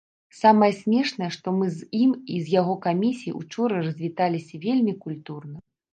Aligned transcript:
Самае 0.35 0.69
смешнае, 0.77 1.27
што 1.35 1.47
мы 1.57 1.67
з 1.75 1.89
ім 2.01 2.11
і 2.35 2.39
з 2.47 2.53
яго 2.59 2.73
камісіяй 2.85 3.35
учора 3.43 3.75
развіталіся 3.89 4.55
вельмі 4.65 4.93
культурна. 5.05 5.57